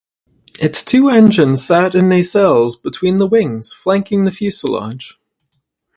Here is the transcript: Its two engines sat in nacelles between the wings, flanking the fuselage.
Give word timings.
Its 0.59 0.83
two 0.83 1.11
engines 1.11 1.63
sat 1.63 1.93
in 1.93 2.09
nacelles 2.09 2.75
between 2.75 3.17
the 3.17 3.27
wings, 3.27 3.71
flanking 3.71 4.23
the 4.23 4.31
fuselage. 4.31 5.19